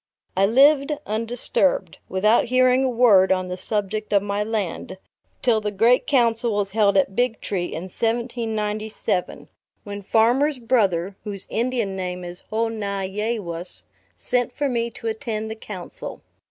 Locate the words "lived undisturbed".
0.47-1.99